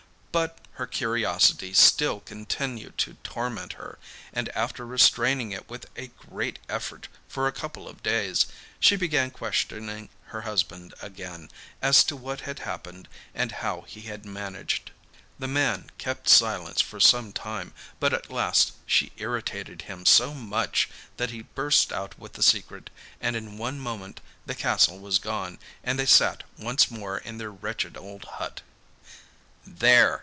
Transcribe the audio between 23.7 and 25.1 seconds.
moment the castle